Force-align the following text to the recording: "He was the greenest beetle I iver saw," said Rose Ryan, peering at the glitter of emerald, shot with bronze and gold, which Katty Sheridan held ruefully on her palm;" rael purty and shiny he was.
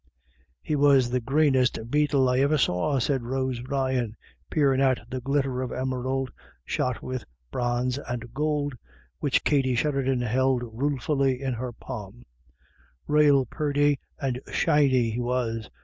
"He 0.63 0.75
was 0.75 1.11
the 1.11 1.19
greenest 1.19 1.91
beetle 1.91 2.27
I 2.27 2.37
iver 2.37 2.57
saw," 2.57 2.97
said 2.97 3.21
Rose 3.21 3.61
Ryan, 3.61 4.15
peering 4.49 4.81
at 4.81 4.97
the 5.11 5.21
glitter 5.21 5.61
of 5.61 5.71
emerald, 5.71 6.31
shot 6.65 7.03
with 7.03 7.23
bronze 7.51 7.99
and 7.99 8.33
gold, 8.33 8.73
which 9.19 9.43
Katty 9.43 9.75
Sheridan 9.75 10.21
held 10.21 10.63
ruefully 10.63 11.45
on 11.45 11.53
her 11.53 11.71
palm;" 11.71 12.25
rael 13.15 13.45
purty 13.45 13.99
and 14.19 14.41
shiny 14.51 15.11
he 15.11 15.19
was. 15.21 15.69